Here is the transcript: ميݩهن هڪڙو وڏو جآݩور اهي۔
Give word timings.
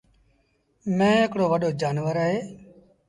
ميݩهن 0.97 1.21
هڪڙو 1.23 1.45
وڏو 1.51 1.69
جآݩور 1.79 2.17
اهي۔ 2.23 2.37